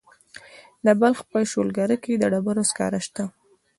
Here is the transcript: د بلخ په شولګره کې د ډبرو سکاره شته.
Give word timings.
د 0.85 0.87
بلخ 1.01 1.19
په 1.31 1.39
شولګره 1.51 1.97
کې 2.03 2.13
د 2.17 2.23
ډبرو 2.31 2.63
سکاره 2.69 2.99
شته. 3.05 3.23